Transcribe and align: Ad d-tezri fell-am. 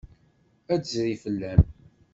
Ad 0.73 0.79
d-tezri 0.79 1.15
fell-am. 1.23 1.61